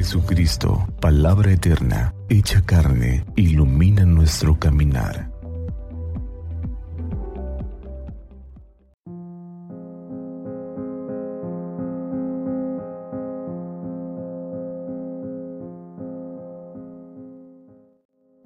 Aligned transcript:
Jesucristo, 0.00 0.88
palabra 0.98 1.52
eterna, 1.52 2.14
hecha 2.30 2.62
carne, 2.64 3.22
ilumina 3.36 4.06
nuestro 4.06 4.58
caminar. 4.58 5.28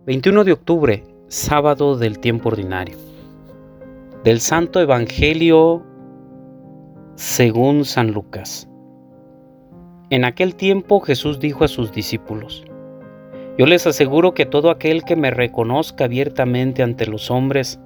...21 0.07 0.43
de 0.43 0.53
octubre, 0.53 1.05
sábado 1.29 1.97
del 1.97 2.19
tiempo 2.19 2.49
ordinario... 2.49 2.99
...del 4.25 4.41
Santo 4.41 4.81
Evangelio... 4.81 5.85
...según 7.15 7.85
San 7.85 8.11
Lucas... 8.11 8.69
En 10.15 10.25
aquel 10.25 10.55
tiempo 10.55 11.01
Jesús 11.01 11.41
dijo 11.41 11.65
a 11.65 11.69
sus 11.69 11.91
discípulos, 11.91 12.63
Yo 13.59 13.67
les 13.67 13.85
aseguro 13.85 14.33
que 14.33 14.47
todo 14.47 14.71
aquel 14.71 15.03
que 15.03 15.17
me 15.17 15.33
reconozca 15.33 16.05
abiertamente 16.05 16.85
ante 16.85 17.09
los 17.09 17.33
hombres, 17.33 17.81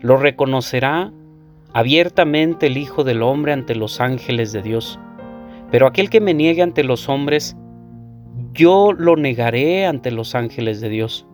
lo 0.00 0.16
reconocerá 0.16 1.12
abiertamente 1.72 2.66
el 2.66 2.76
Hijo 2.76 3.04
del 3.04 3.22
Hombre 3.22 3.52
ante 3.52 3.76
los 3.76 4.00
ángeles 4.00 4.50
de 4.50 4.62
Dios. 4.62 4.98
Pero 5.70 5.86
aquel 5.86 6.10
que 6.10 6.20
me 6.20 6.34
niegue 6.34 6.60
ante 6.60 6.82
los 6.82 7.08
hombres, 7.08 7.56
yo 8.52 8.92
lo 8.92 9.14
negaré 9.14 9.86
ante 9.86 10.10
los 10.10 10.34
ángeles 10.34 10.80
de 10.80 10.88
Dios. 10.88 11.28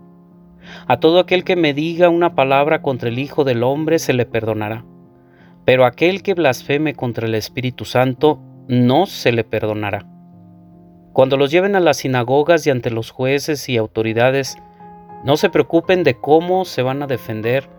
A 0.87 1.01
todo 1.01 1.19
aquel 1.19 1.45
que 1.45 1.57
me 1.57 1.73
diga 1.73 2.11
una 2.11 2.35
palabra 2.35 2.83
contra 2.83 3.09
el 3.09 3.19
Hijo 3.19 3.45
del 3.45 3.63
Hombre 3.63 3.99
se 3.99 4.13
le 4.13 4.27
perdonará. 4.27 4.85
Pero 5.65 5.87
aquel 5.87 6.23
que 6.23 6.35
blasfeme 6.35 6.93
contra 6.93 7.27
el 7.27 7.35
Espíritu 7.35 7.87
Santo 7.87 8.39
no 8.69 9.07
se 9.07 9.33
le 9.33 9.43
perdonará. 9.43 10.07
Cuando 11.17 11.39
los 11.39 11.51
lleven 11.51 11.77
a 11.77 11.81
las 11.81 11.97
sinagogas 11.97 12.67
y 12.67 12.71
ante 12.71 12.91
los 12.91 13.11
jueces 13.11 13.71
y 13.71 13.79
autoridades, 13.79 14.59
no 15.25 15.39
se 15.39 15.49
preocupen 15.49 16.05
de 16.05 16.21
cómo 16.21 16.67
se 16.67 16.83
van 16.83 17.03
a 17.03 17.07
defender 17.07 17.71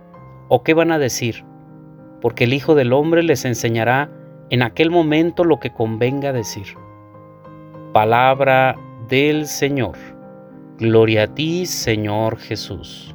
o 0.49 0.63
qué 0.63 0.73
van 0.73 0.91
a 0.91 0.97
decir, 0.97 1.45
porque 2.19 2.45
el 2.45 2.53
Hijo 2.55 2.73
del 2.73 2.93
Hombre 2.93 3.21
les 3.21 3.45
enseñará 3.45 4.09
en 4.49 4.63
aquel 4.63 4.89
momento 4.89 5.43
lo 5.43 5.59
que 5.59 5.71
convenga 5.71 6.33
decir. 6.33 6.65
Palabra 7.93 8.75
del 9.07 9.45
Señor. 9.45 9.97
Gloria 10.79 11.25
a 11.25 11.27
ti, 11.27 11.67
Señor 11.67 12.39
Jesús. 12.39 13.13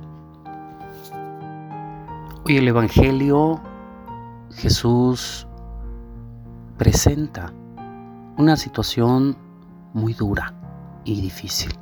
Hoy 2.45 2.59
el 2.59 2.69
Evangelio 2.69 3.61
Jesús 4.53 5.49
presenta 6.79 7.53
una 8.37 8.57
situación 8.57 9.42
muy 9.93 10.15
dura 10.15 10.55
y 11.05 11.21
difícil. 11.21 11.73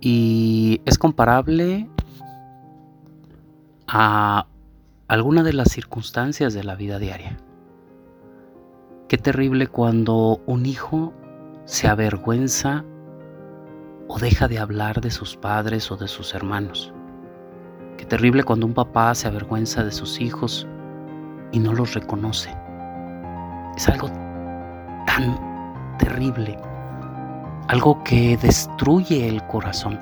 Y 0.00 0.80
es 0.84 0.98
comparable 0.98 1.88
a 3.86 4.46
alguna 5.08 5.42
de 5.42 5.52
las 5.52 5.70
circunstancias 5.70 6.54
de 6.54 6.64
la 6.64 6.74
vida 6.74 6.98
diaria. 6.98 7.36
Qué 9.08 9.18
terrible 9.18 9.66
cuando 9.66 10.40
un 10.46 10.66
hijo 10.66 11.12
se 11.64 11.88
avergüenza 11.88 12.84
o 14.08 14.18
deja 14.18 14.48
de 14.48 14.58
hablar 14.58 15.00
de 15.00 15.10
sus 15.10 15.36
padres 15.36 15.90
o 15.90 15.96
de 15.96 16.08
sus 16.08 16.34
hermanos. 16.34 16.92
Qué 17.96 18.04
terrible 18.04 18.42
cuando 18.42 18.66
un 18.66 18.74
papá 18.74 19.14
se 19.14 19.28
avergüenza 19.28 19.84
de 19.84 19.92
sus 19.92 20.20
hijos 20.20 20.66
y 21.52 21.58
no 21.58 21.72
los 21.72 21.94
reconoce. 21.94 22.50
Es 23.76 23.88
algo 23.88 24.08
tan 25.06 25.53
terrible, 25.98 26.58
algo 27.68 28.02
que 28.04 28.36
destruye 28.36 29.28
el 29.28 29.44
corazón, 29.46 29.98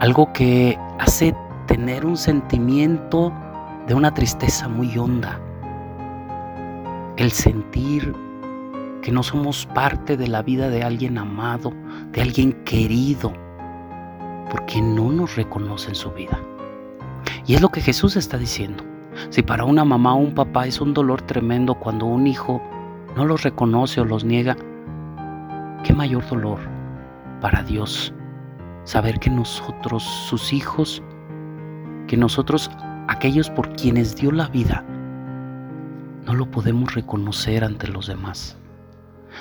algo 0.00 0.32
que 0.32 0.78
hace 0.98 1.34
tener 1.66 2.04
un 2.06 2.16
sentimiento 2.16 3.32
de 3.86 3.94
una 3.94 4.12
tristeza 4.12 4.68
muy 4.68 4.96
honda, 4.96 5.40
el 7.16 7.30
sentir 7.32 8.14
que 9.02 9.12
no 9.12 9.22
somos 9.22 9.66
parte 9.66 10.16
de 10.16 10.28
la 10.28 10.42
vida 10.42 10.68
de 10.68 10.82
alguien 10.82 11.18
amado, 11.18 11.72
de 12.12 12.22
alguien 12.22 12.52
querido, 12.64 13.32
porque 14.50 14.80
no 14.80 15.10
nos 15.10 15.36
reconoce 15.36 15.88
en 15.88 15.94
su 15.94 16.10
vida. 16.10 16.38
Y 17.46 17.54
es 17.54 17.60
lo 17.60 17.70
que 17.70 17.80
Jesús 17.80 18.16
está 18.16 18.36
diciendo. 18.38 18.84
Si 19.30 19.42
para 19.42 19.64
una 19.64 19.84
mamá 19.84 20.14
o 20.14 20.18
un 20.18 20.34
papá 20.34 20.66
es 20.66 20.80
un 20.80 20.94
dolor 20.94 21.22
tremendo 21.22 21.74
cuando 21.74 22.06
un 22.06 22.26
hijo 22.26 22.62
no 23.16 23.24
los 23.24 23.42
reconoce 23.42 24.00
o 24.00 24.04
los 24.04 24.24
niega, 24.24 24.56
¿Qué 25.82 25.94
mayor 25.94 26.26
dolor 26.28 26.58
para 27.40 27.62
Dios 27.62 28.12
saber 28.84 29.18
que 29.18 29.30
nosotros, 29.30 30.02
sus 30.02 30.52
hijos, 30.52 31.02
que 32.06 32.16
nosotros, 32.16 32.70
aquellos 33.08 33.50
por 33.50 33.74
quienes 33.76 34.14
dio 34.16 34.30
la 34.30 34.48
vida, 34.48 34.84
no 36.26 36.34
lo 36.34 36.50
podemos 36.50 36.94
reconocer 36.94 37.64
ante 37.64 37.88
los 37.88 38.06
demás? 38.06 38.58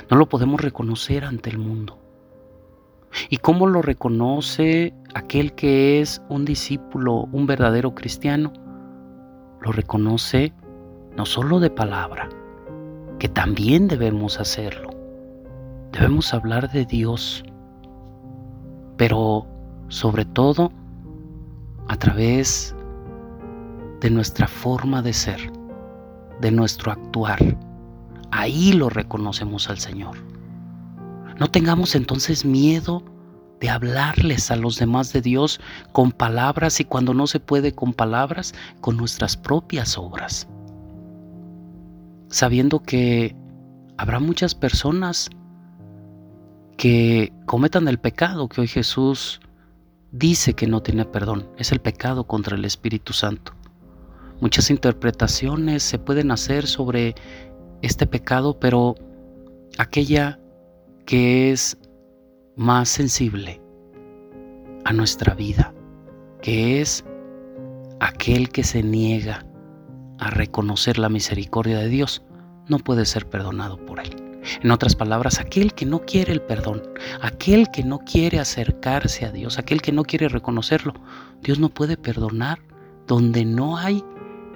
No 0.10 0.18
lo 0.18 0.30
podemos 0.30 0.62
reconocer 0.62 1.26
ante 1.26 1.50
el 1.50 1.58
mundo. 1.58 1.98
¿Y 3.30 3.38
cómo 3.38 3.68
lo 3.68 3.82
reconoce 3.82 4.94
aquel 5.14 5.54
que 5.54 6.00
es 6.00 6.22
un 6.30 6.46
discípulo, 6.46 7.28
un 7.32 7.48
verdadero 7.48 7.96
cristiano? 7.96 8.54
Lo 9.62 9.72
reconoce 9.72 10.54
no 11.18 11.26
solo 11.26 11.60
de 11.60 11.70
palabra, 11.70 12.30
que 13.18 13.28
también 13.28 13.88
debemos 13.88 14.40
hacerlo, 14.40 14.89
Debemos 15.92 16.34
hablar 16.34 16.72
de 16.72 16.86
Dios, 16.86 17.44
pero 18.98 19.48
sobre 19.88 20.26
todo 20.26 20.72
a 21.88 21.98
través 21.98 22.76
de 24.00 24.10
nuestra 24.10 24.48
forma 24.48 25.02
de 25.02 25.14
ser, 25.14 25.52
de 26.42 26.52
nuestro 26.52 26.92
actuar. 26.92 27.40
Ahí 28.32 28.74
lo 28.74 28.90
reconocemos 28.90 29.70
al 29.70 29.80
Señor. 29.80 30.18
No 31.40 31.50
tengamos 31.50 31.96
entonces 31.96 32.46
miedo 32.46 33.04
de 33.60 33.70
hablarles 33.70 34.52
a 34.52 34.56
los 34.56 34.78
demás 34.78 35.12
de 35.12 35.22
Dios 35.22 35.60
con 35.92 36.12
palabras 36.12 36.80
y 36.80 36.86
cuando 36.86 37.14
no 37.14 37.28
se 37.28 37.40
puede 37.40 37.74
con 37.74 37.94
palabras, 37.94 38.54
con 38.82 38.96
nuestras 38.96 39.36
propias 39.36 39.98
obras. 39.98 40.48
Sabiendo 42.30 42.82
que 42.82 43.36
habrá 43.98 44.20
muchas 44.20 44.54
personas 44.54 45.30
que 46.80 47.34
cometan 47.46 47.90
el 47.90 48.00
pecado 48.00 48.48
que 48.48 48.62
hoy 48.62 48.68
Jesús 48.68 49.42
dice 50.14 50.54
que 50.54 50.66
no 50.66 50.82
tiene 50.82 51.04
perdón. 51.04 51.50
Es 51.58 51.74
el 51.74 51.82
pecado 51.82 52.24
contra 52.24 52.56
el 52.56 52.64
Espíritu 52.64 53.12
Santo. 53.12 53.52
Muchas 54.40 54.70
interpretaciones 54.72 55.84
se 55.84 56.00
pueden 56.00 56.32
hacer 56.32 56.68
sobre 56.68 57.16
este 57.82 58.08
pecado, 58.08 58.62
pero 58.62 58.96
aquella 59.78 60.40
que 61.06 61.52
es 61.52 61.78
más 62.56 62.88
sensible 62.88 63.62
a 64.86 64.94
nuestra 64.94 65.36
vida, 65.36 65.74
que 66.42 66.80
es 66.80 67.04
aquel 68.00 68.50
que 68.50 68.64
se 68.64 68.84
niega 68.84 69.46
a 70.18 70.30
reconocer 70.30 70.98
la 70.98 71.10
misericordia 71.10 71.80
de 71.80 71.90
Dios, 71.90 72.24
no 72.70 72.80
puede 72.80 73.06
ser 73.06 73.28
perdonado 73.28 73.86
por 73.86 74.00
él. 74.00 74.29
En 74.62 74.72
otras 74.72 74.96
palabras, 74.96 75.40
aquel 75.40 75.74
que 75.74 75.86
no 75.86 76.00
quiere 76.00 76.32
el 76.32 76.42
perdón, 76.42 76.82
aquel 77.22 77.70
que 77.72 77.84
no 77.84 78.00
quiere 78.00 78.40
acercarse 78.40 79.26
a 79.26 79.32
Dios, 79.32 79.60
aquel 79.60 79.82
que 79.82 79.92
no 79.92 80.04
quiere 80.04 80.30
reconocerlo, 80.30 80.94
Dios 81.42 81.60
no 81.60 81.70
puede 81.70 81.98
perdonar 81.98 82.60
donde 83.08 83.44
no 83.46 83.78
hay 83.78 84.04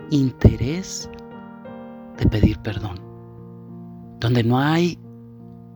interés 0.10 1.10
de 2.18 2.28
pedir 2.28 2.60
perdón, 2.60 3.00
donde 4.20 4.44
no 4.44 4.60
hay 4.60 5.00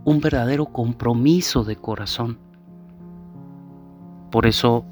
un 0.06 0.22
verdadero 0.22 0.68
compromiso 0.68 1.64
de 1.64 1.76
corazón. 1.76 2.40
Por 4.32 4.46
eso, 4.46 4.86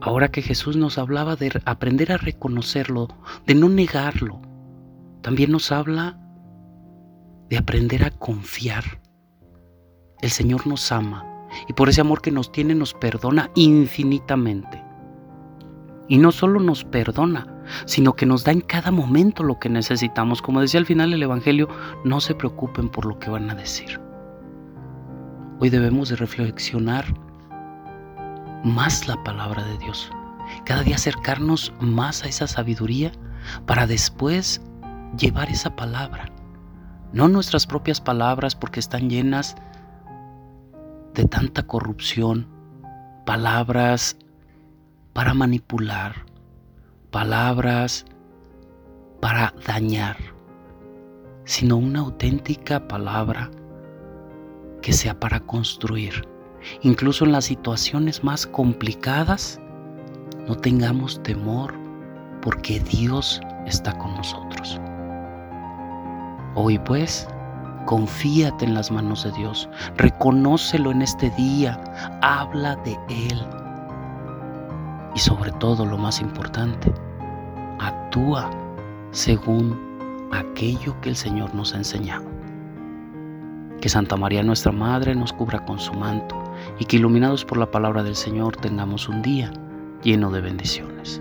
ahora 0.00 0.30
que 0.30 0.42
Jesús 0.42 0.76
nos 0.76 0.98
hablaba 0.98 1.36
de 1.36 1.60
aprender 1.64 2.12
a 2.12 2.16
reconocerlo, 2.16 3.08
de 3.46 3.54
no 3.54 3.68
negarlo, 3.68 4.40
también 5.22 5.50
nos 5.50 5.72
habla 5.72 6.23
de 7.54 7.58
aprender 7.58 8.02
a 8.02 8.10
confiar. 8.10 8.82
El 10.20 10.30
Señor 10.30 10.66
nos 10.66 10.90
ama 10.90 11.24
y 11.68 11.72
por 11.72 11.88
ese 11.88 12.00
amor 12.00 12.20
que 12.20 12.32
nos 12.32 12.50
tiene 12.50 12.74
nos 12.74 12.94
perdona 12.94 13.48
infinitamente. 13.54 14.82
Y 16.08 16.18
no 16.18 16.32
solo 16.32 16.58
nos 16.58 16.82
perdona, 16.82 17.46
sino 17.84 18.14
que 18.14 18.26
nos 18.26 18.42
da 18.42 18.50
en 18.50 18.60
cada 18.60 18.90
momento 18.90 19.44
lo 19.44 19.60
que 19.60 19.68
necesitamos. 19.68 20.42
Como 20.42 20.60
decía 20.60 20.80
al 20.80 20.86
final 20.86 21.12
el 21.12 21.22
Evangelio, 21.22 21.68
no 22.04 22.20
se 22.20 22.34
preocupen 22.34 22.88
por 22.88 23.06
lo 23.06 23.20
que 23.20 23.30
van 23.30 23.48
a 23.48 23.54
decir. 23.54 24.00
Hoy 25.60 25.70
debemos 25.70 26.08
de 26.08 26.16
reflexionar 26.16 27.04
más 28.64 29.06
la 29.06 29.22
palabra 29.22 29.64
de 29.64 29.78
Dios. 29.78 30.10
Cada 30.64 30.82
día 30.82 30.96
acercarnos 30.96 31.72
más 31.78 32.24
a 32.24 32.28
esa 32.28 32.48
sabiduría 32.48 33.12
para 33.64 33.86
después 33.86 34.60
llevar 35.16 35.50
esa 35.50 35.76
palabra 35.76 36.33
no 37.14 37.28
nuestras 37.28 37.64
propias 37.64 38.00
palabras 38.00 38.56
porque 38.56 38.80
están 38.80 39.08
llenas 39.08 39.54
de 41.14 41.24
tanta 41.26 41.62
corrupción, 41.62 42.48
palabras 43.24 44.16
para 45.12 45.32
manipular, 45.32 46.26
palabras 47.12 48.04
para 49.20 49.54
dañar, 49.64 50.16
sino 51.44 51.76
una 51.76 52.00
auténtica 52.00 52.88
palabra 52.88 53.48
que 54.82 54.92
sea 54.92 55.18
para 55.18 55.38
construir. 55.38 56.28
Incluso 56.82 57.24
en 57.24 57.30
las 57.30 57.44
situaciones 57.44 58.24
más 58.24 58.44
complicadas, 58.44 59.60
no 60.48 60.56
tengamos 60.56 61.22
temor 61.22 61.74
porque 62.42 62.80
Dios 62.80 63.40
está 63.66 63.96
con 63.96 64.16
nosotros. 64.16 64.80
Hoy 66.56 66.78
pues, 66.78 67.26
confíate 67.84 68.64
en 68.64 68.74
las 68.74 68.92
manos 68.92 69.24
de 69.24 69.32
Dios, 69.32 69.68
reconócelo 69.96 70.92
en 70.92 71.02
este 71.02 71.30
día, 71.30 71.82
habla 72.22 72.76
de 72.76 72.96
Él. 73.08 73.44
Y 75.16 75.18
sobre 75.18 75.50
todo, 75.52 75.84
lo 75.84 75.98
más 75.98 76.20
importante, 76.20 76.92
actúa 77.80 78.50
según 79.10 80.28
aquello 80.30 80.94
que 81.00 81.08
el 81.08 81.16
Señor 81.16 81.52
nos 81.56 81.74
ha 81.74 81.78
enseñado. 81.78 82.24
Que 83.80 83.88
Santa 83.88 84.16
María 84.16 84.44
nuestra 84.44 84.70
Madre 84.70 85.14
nos 85.16 85.32
cubra 85.32 85.64
con 85.64 85.80
su 85.80 85.92
manto 85.92 86.40
y 86.78 86.84
que 86.84 86.96
iluminados 86.96 87.44
por 87.44 87.58
la 87.58 87.70
palabra 87.70 88.04
del 88.04 88.14
Señor 88.14 88.56
tengamos 88.56 89.08
un 89.08 89.22
día 89.22 89.50
lleno 90.04 90.30
de 90.30 90.40
bendiciones. 90.40 91.20